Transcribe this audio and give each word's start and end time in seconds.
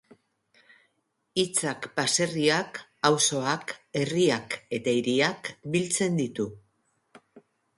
Hitzak 1.41 1.85
baserriak, 1.99 2.79
auzoak, 3.11 3.75
herriak 4.01 4.57
eta 4.79 4.97
hiriak 5.01 5.53
biltzen 5.77 6.19
ditu. 6.23 6.49